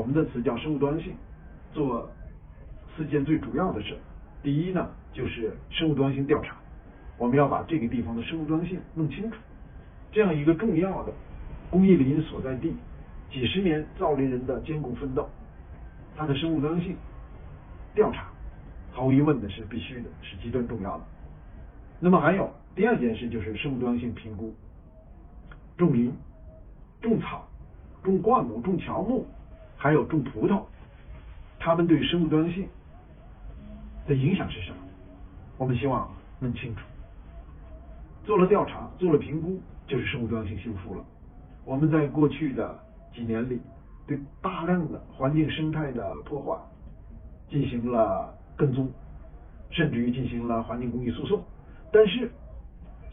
[0.00, 1.12] 我们的词叫生物多样性，
[1.74, 2.10] 做
[2.96, 3.94] 四件最主要的事。
[4.42, 6.56] 第一呢，就是生物多样性调查，
[7.18, 9.36] 我们要把这个地方的生物多样性弄清楚。
[10.10, 11.12] 这样一个重要的
[11.70, 12.74] 工业林所在地，
[13.30, 15.28] 几十年造林人的艰苦奋斗，
[16.16, 16.96] 它的生物多样性
[17.94, 18.30] 调查，
[18.92, 21.04] 毫无疑问的是必须的，是极端重要的。
[21.98, 24.54] 那么还有第二件事就是生物多样性评估，
[25.76, 26.10] 种林、
[27.02, 27.46] 种草、
[28.02, 29.26] 种灌木、种乔木，
[29.82, 30.62] 还有种葡萄，
[31.58, 32.68] 他们对生物多样性
[34.06, 34.76] 的影响是什么？
[35.56, 36.06] 我们希望
[36.38, 36.82] 弄清楚。
[38.26, 41.02] 做了调查，做了评估，就是生物多样性修复了。
[41.64, 42.78] 我们在过去的
[43.14, 43.58] 几年里，
[44.06, 46.60] 对大量的环境生态的破坏
[47.48, 48.86] 进行了跟踪，
[49.70, 51.42] 甚至于进行了环境公益诉讼。
[51.90, 52.30] 但是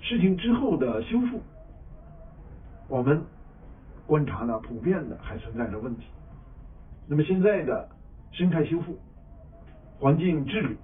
[0.01, 1.41] 事情之后的修复，
[2.89, 3.23] 我们
[4.05, 6.07] 观察呢，普遍的还存在着问题。
[7.07, 7.87] 那么现在的
[8.31, 8.97] 生态修复、
[9.97, 10.75] 环境治理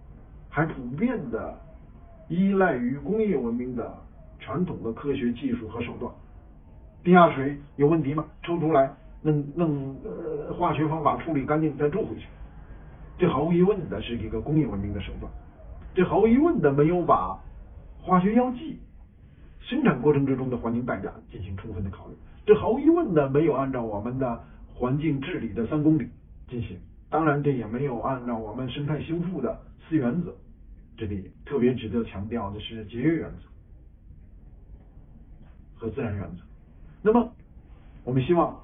[0.49, 1.53] 还普遍的
[2.29, 3.93] 依赖于工业文明的
[4.39, 6.11] 传统的科学技术和手段。
[7.03, 8.25] 地下水有问题吗？
[8.43, 8.89] 抽出来，
[9.21, 12.25] 弄弄呃化学方法处理干净再注回去。
[13.17, 15.29] 这毫无疑问的是一个工业文明的手段。
[15.93, 17.37] 这毫无疑问的没有把
[18.01, 18.79] 化学药剂
[19.59, 22.15] 生产过程之中的环境代价进行充分的考虑。
[22.45, 24.41] 这毫无疑问的没有按照我们的
[24.73, 26.09] 环境治理的三公里
[26.49, 26.77] 进行。
[27.09, 30.35] 当然，这也没有按照我们生态修复的四原则。
[30.95, 33.39] 这里特别值得强调的是节约原则
[35.75, 36.43] 和自然原则。
[37.01, 37.33] 那么，
[38.03, 38.63] 我们希望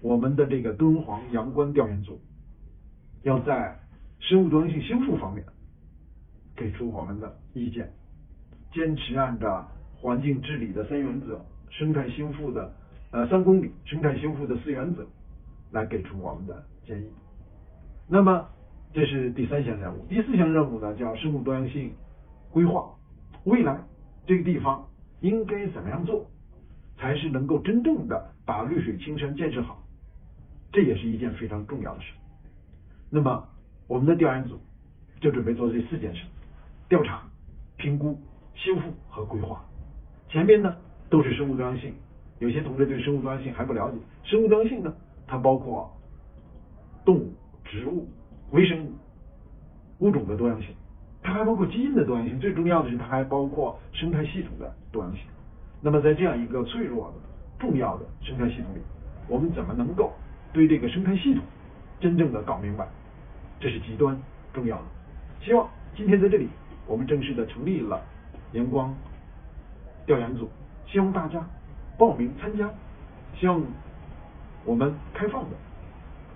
[0.00, 2.20] 我们的这个敦煌阳关调研组
[3.22, 3.78] 要在
[4.18, 5.44] 生物多样性修复方面
[6.56, 7.92] 给出我们的意见，
[8.72, 12.74] 坚持按照环境治理的三原则、生态修复的
[13.12, 15.06] 呃三公里、生态修复的四原则
[15.70, 17.10] 来给出我们的建议。
[18.08, 18.48] 那么，
[18.92, 20.06] 这是第三项任务。
[20.08, 21.92] 第四项任务呢，叫生物多样性
[22.50, 22.94] 规划。
[23.44, 23.78] 未来
[24.26, 24.88] 这个地方
[25.20, 26.26] 应该怎么样做？
[27.00, 29.80] 才是能够真正的把绿水青山建设好，
[30.72, 32.12] 这也是一件非常重要的事。
[33.08, 33.48] 那么，
[33.86, 34.58] 我们的调研组
[35.20, 36.24] 就准备做这四件事：
[36.88, 37.22] 调查、
[37.76, 38.20] 评估、
[38.54, 39.64] 修复和规划。
[40.28, 40.74] 前面呢
[41.08, 41.94] 都是生物多样性，
[42.40, 43.98] 有些同志对生物多样性还不了解。
[44.24, 44.92] 生物多样性呢，
[45.28, 45.88] 它包括
[47.04, 47.32] 动物、
[47.64, 48.08] 植物、
[48.50, 48.92] 微生物、
[49.98, 50.74] 物种的多样性，
[51.22, 52.40] 它还包括基因的多样性。
[52.40, 55.22] 最重要的是，它还包括生态系统的多样性。
[55.80, 57.14] 那么，在这样一个脆弱的、
[57.58, 58.80] 重要的生态系统里，
[59.28, 60.12] 我们怎么能够
[60.52, 61.44] 对这个生态系统
[62.00, 62.88] 真正的搞明白？
[63.60, 64.16] 这是极端
[64.52, 64.84] 重要的。
[65.40, 66.48] 希望今天在这里，
[66.86, 68.00] 我们正式的成立了
[68.52, 68.94] 阳光
[70.06, 70.48] 调研组，
[70.86, 71.44] 希望大家
[71.96, 72.70] 报名参加，
[73.36, 73.60] 希望
[74.68, 75.56] 我们开放的、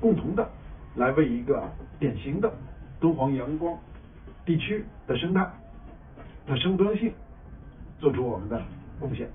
[0.01, 0.49] 共同的
[0.97, 1.63] 来为一个
[1.99, 2.51] 典型的
[2.99, 3.79] 敦煌阳光
[4.47, 5.47] 地区的生态
[6.47, 7.13] 的生物多样性
[7.99, 8.59] 做出我们的。
[8.99, 9.29] 贡献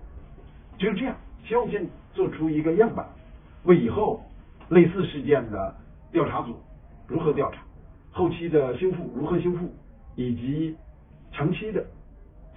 [0.79, 1.15] 就是这样，
[1.45, 3.05] 希望先做出一个样板，
[3.65, 4.23] 为以后
[4.69, 5.75] 类似事件的
[6.11, 6.55] 调查组
[7.05, 7.61] 如何调查，
[8.11, 9.69] 后期的修复如何修复，
[10.15, 10.75] 以及
[11.33, 11.85] 长期的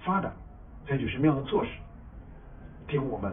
[0.05, 0.33] 发展
[0.87, 1.69] 采取什么样的措施，
[2.87, 3.31] 提供我们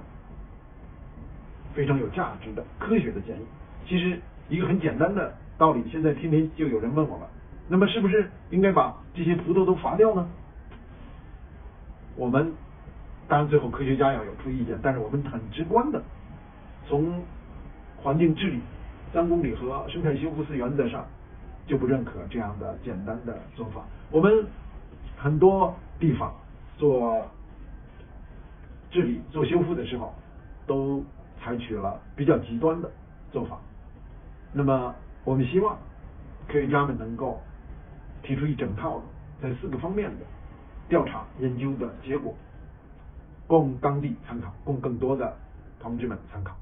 [1.79, 3.47] 非常有价值的科学的建议。
[3.87, 4.19] 其实
[4.49, 7.29] 一个很简单的道理，现在天天就有人问我们，
[7.69, 10.29] 那么是不是应该把这些葡萄都伐掉呢？
[12.17, 12.53] 我们。
[13.29, 16.03] 当然，最后科学家要有出意见，但是我们很直观的
[16.87, 17.23] 从
[17.99, 18.59] 环境治理
[19.13, 21.07] 三公里和生态修复四原则上
[21.67, 23.83] 就不认可这样的简单的做法。
[24.11, 24.47] 我们
[25.19, 26.35] 很多地方
[26.79, 27.23] 做
[28.91, 30.15] 治理、做修复的时候，
[30.67, 31.05] 都
[31.49, 32.91] 采取了比较极端的
[33.33, 33.59] 做法。
[34.53, 34.95] 那么，
[35.25, 35.79] 我们希望
[36.47, 37.41] 科学家们能够
[38.23, 39.05] 提出一整套的
[39.49, 40.27] 在四个方面的
[40.91, 42.35] 调查研究的结果。
[43.47, 45.35] 供当地参考，供更多的
[45.81, 46.55] 同志们参考。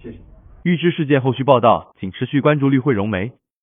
[0.00, 0.18] 谢谢。
[0.62, 3.32] 预知事件后续报道，请持续关注绿会融媒。